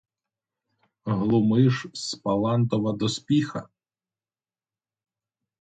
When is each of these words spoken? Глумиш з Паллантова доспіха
Глумиш 1.17 1.75
з 2.05 2.21
Паллантова 2.25 2.95
доспіха 3.05 3.61